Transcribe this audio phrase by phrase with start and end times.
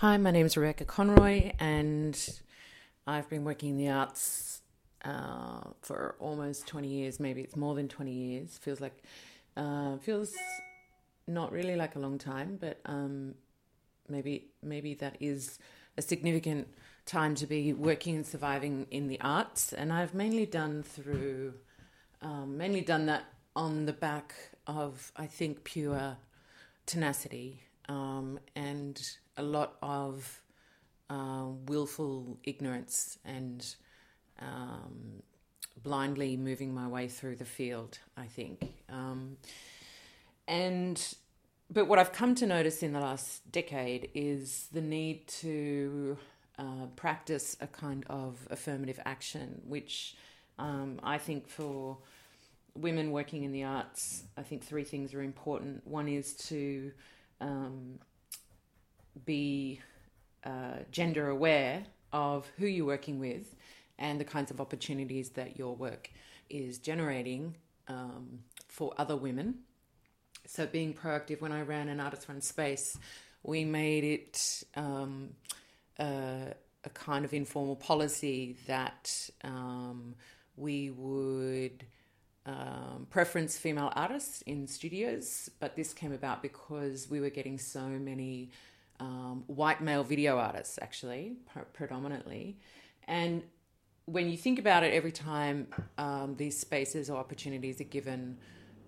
[0.00, 2.18] Hi, my name is Rebecca Conroy, and
[3.06, 4.62] I've been working in the arts
[5.04, 7.20] uh, for almost 20 years.
[7.20, 8.56] Maybe it's more than 20 years.
[8.56, 9.02] Feels like,
[9.58, 10.34] uh, feels
[11.26, 13.34] not really like a long time, but um,
[14.08, 15.58] maybe maybe that is
[15.98, 16.68] a significant
[17.04, 19.74] time to be working and surviving in the arts.
[19.74, 21.52] And I've mainly done through,
[22.22, 23.24] um, mainly done that
[23.54, 24.34] on the back
[24.66, 26.16] of I think pure
[26.86, 29.02] tenacity um, and
[29.36, 30.40] a lot of
[31.10, 33.74] uh, willful ignorance and
[34.38, 35.22] um,
[35.82, 38.62] blindly moving my way through the field, I think.
[38.88, 39.38] Um,
[40.46, 41.14] and
[41.68, 46.16] but what I've come to notice in the last decade is the need to
[46.58, 50.16] uh, practice a kind of affirmative action, which
[50.58, 51.98] um, I think for
[52.74, 55.86] women working in the arts, I think three things are important.
[55.86, 56.92] One is to
[57.40, 57.98] um,
[59.24, 59.80] be
[60.44, 63.54] uh, gender aware of who you're working with
[63.98, 66.10] and the kinds of opportunities that your work
[66.48, 67.54] is generating
[67.88, 69.60] um, for other women.
[70.46, 72.98] So, being proactive, when I ran an artist run space,
[73.42, 75.30] we made it um,
[75.98, 80.14] a, a, kind of informal policy that um,
[80.56, 81.84] we would
[82.46, 87.82] um, preference female artists in studios, but this came about because we were getting so
[87.82, 88.50] many
[88.98, 92.56] um, white male video artists, actually, pr- predominantly.
[93.06, 93.42] And
[94.06, 95.68] when you think about it, every time
[95.98, 98.36] um, these spaces or opportunities are given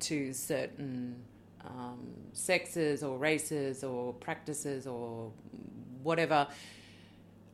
[0.01, 1.23] to certain
[1.65, 5.31] um, sexes or races or practices or
[6.03, 6.49] whatever,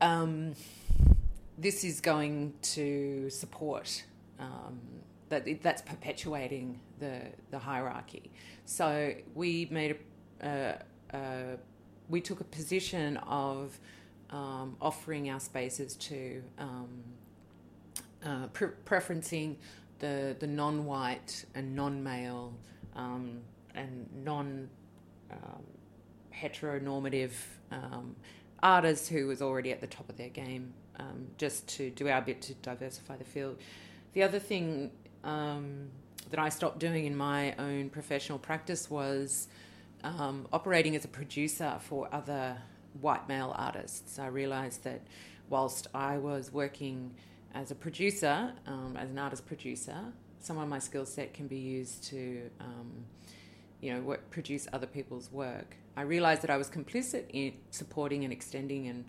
[0.00, 0.54] um,
[1.58, 4.04] this is going to support
[4.38, 4.78] um,
[5.28, 8.30] that that's perpetuating the the hierarchy.
[8.64, 9.96] So we made
[10.42, 10.74] a,
[11.12, 11.56] a
[12.08, 13.78] we took a position of
[14.30, 16.88] um, offering our spaces to um,
[18.24, 19.56] uh, pre- preferencing
[19.98, 22.54] the the non-white and non-male
[22.96, 23.40] um,
[23.74, 24.68] and non
[25.30, 25.62] um,
[26.34, 27.32] heteronormative
[27.70, 28.14] um,
[28.62, 32.20] artists who was already at the top of their game, um, just to do our
[32.20, 33.58] bit to diversify the field.
[34.14, 34.90] The other thing
[35.24, 35.88] um,
[36.30, 39.48] that I stopped doing in my own professional practice was
[40.04, 42.56] um, operating as a producer for other
[43.00, 44.18] white male artists.
[44.18, 45.02] I realized that
[45.48, 47.14] whilst I was working
[47.54, 49.98] as a producer, um, as an artist producer,
[50.40, 53.04] some of my skill set can be used to, um,
[53.80, 55.76] you know, work, produce other people's work.
[55.96, 59.04] I realized that I was complicit in supporting and extending and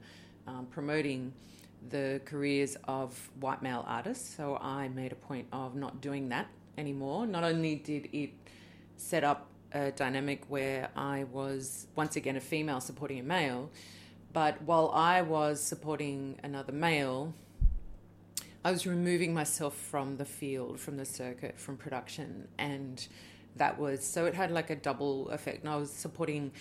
[0.48, 1.34] um, promoting
[1.90, 4.36] the careers of white male artists.
[4.36, 6.48] So I made a point of not doing that
[6.78, 7.26] anymore.
[7.26, 8.32] Not only did it
[8.98, 13.70] set up a dynamic where I was once again a female supporting a male,
[14.34, 17.34] but while I was supporting another male,
[18.64, 23.08] I was removing myself from the field, from the circuit, from production, and
[23.56, 25.64] that was so it had like a double effect.
[25.64, 26.52] And I was supporting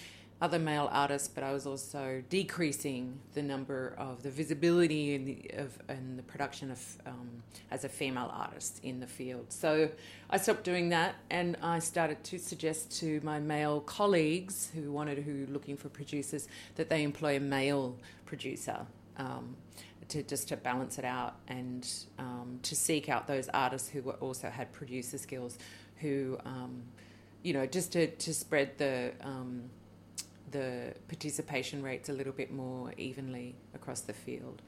[0.41, 5.50] other male artists, but I was also decreasing the number of the visibility in the
[5.56, 9.47] of and the production of um, as a female artist in the field.
[9.48, 9.91] So
[10.31, 15.19] I stopped doing that, and I started to suggest to my male colleagues who wanted
[15.19, 16.47] who looking for producers
[16.77, 18.87] that they employ a male producer.
[19.16, 19.56] Um,
[20.09, 21.87] to just to balance it out and
[22.19, 25.59] um, to seek out those artists who were also had producer skills,
[25.97, 26.82] who um,
[27.43, 29.65] you know just to to spread the um,
[30.50, 34.62] the participation rates a little bit more evenly across the field.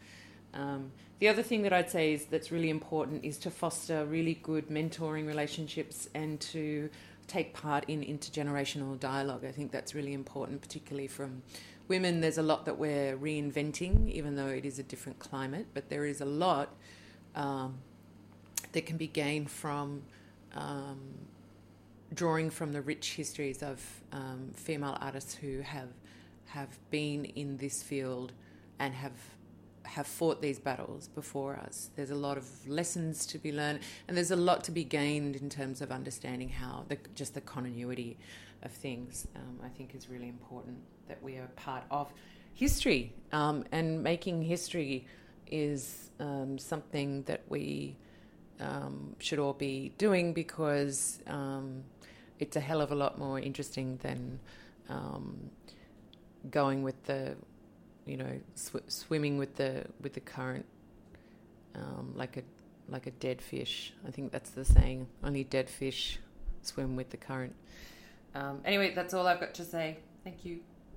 [0.53, 4.35] Um, the other thing that I'd say is that's really important is to foster really
[4.35, 6.91] good mentoring relationships and to
[7.27, 9.45] take part in intergenerational dialogue.
[9.45, 11.43] I think that's really important, particularly from
[11.87, 12.21] women.
[12.21, 16.05] There's a lot that we're reinventing, even though it is a different climate, but there
[16.05, 16.75] is a lot
[17.37, 17.79] um,
[18.73, 20.03] that can be gained from
[20.55, 20.99] um,
[22.15, 23.81] drawing from the rich histories of
[24.13, 25.89] um, female artists who have
[26.47, 28.33] have been in this field
[28.81, 29.13] and have
[29.85, 31.91] have fought these battles before us.
[31.97, 35.37] There's a lot of lessons to be learned, and there's a lot to be gained
[35.37, 38.17] in terms of understanding how the, just the continuity
[38.63, 39.27] of things.
[39.35, 40.79] Um, I think is really important
[41.09, 42.13] that we are part of
[42.55, 45.07] history, um, and making history
[45.47, 47.97] is um, something that we
[48.61, 51.83] um, should all be doing because um,
[52.41, 54.41] it's a hell of a lot more interesting than
[54.89, 55.51] um,
[56.51, 57.37] going with the,
[58.07, 60.67] you know, sw- swimming with the with the current,
[61.75, 62.43] um, like a
[62.89, 63.93] like a dead fish.
[64.07, 65.07] I think that's the saying.
[65.23, 66.19] Only dead fish
[66.63, 67.55] swim with the current.
[68.35, 69.99] Um, anyway, that's all I've got to say.
[70.25, 70.61] Thank you.